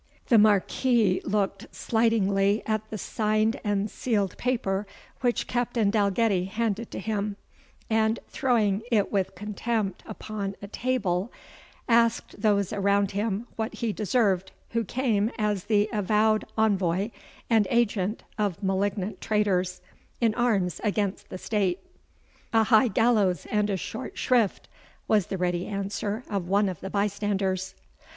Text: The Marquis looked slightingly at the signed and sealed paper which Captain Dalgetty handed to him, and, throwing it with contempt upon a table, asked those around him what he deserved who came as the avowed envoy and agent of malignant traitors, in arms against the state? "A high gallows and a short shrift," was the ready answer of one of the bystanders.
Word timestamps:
The 0.29 0.39
Marquis 0.39 1.21
looked 1.25 1.67
slightingly 1.75 2.63
at 2.65 2.89
the 2.89 2.97
signed 2.97 3.61
and 3.63 3.87
sealed 3.87 4.35
paper 4.35 4.87
which 5.19 5.45
Captain 5.45 5.91
Dalgetty 5.91 6.45
handed 6.45 6.89
to 6.89 6.97
him, 6.99 7.37
and, 7.87 8.17
throwing 8.27 8.81
it 8.91 9.11
with 9.11 9.35
contempt 9.35 10.01
upon 10.07 10.55
a 10.59 10.67
table, 10.67 11.31
asked 11.87 12.41
those 12.41 12.73
around 12.73 13.11
him 13.11 13.45
what 13.57 13.75
he 13.75 13.93
deserved 13.93 14.51
who 14.71 14.83
came 14.83 15.29
as 15.37 15.65
the 15.65 15.87
avowed 15.93 16.45
envoy 16.57 17.11
and 17.47 17.67
agent 17.69 18.23
of 18.39 18.63
malignant 18.63 19.21
traitors, 19.21 19.81
in 20.19 20.33
arms 20.33 20.81
against 20.83 21.29
the 21.29 21.37
state? 21.37 21.77
"A 22.53 22.63
high 22.63 22.87
gallows 22.87 23.45
and 23.51 23.69
a 23.69 23.77
short 23.77 24.17
shrift," 24.17 24.67
was 25.07 25.27
the 25.27 25.37
ready 25.37 25.67
answer 25.67 26.23
of 26.27 26.47
one 26.47 26.69
of 26.69 26.79
the 26.79 26.89
bystanders. 26.89 27.75